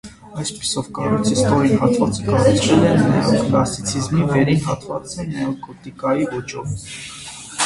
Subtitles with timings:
[0.43, 6.75] Այսպիսով՝ կառույցի ստորին հատվածը կառուցվել է նեոկլասիցիզմի, վերին հատվածը՝ նեոգոթիկայի ոճով։